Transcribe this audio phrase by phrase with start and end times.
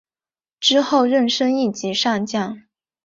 [0.59, 2.63] 之后升任一级上将。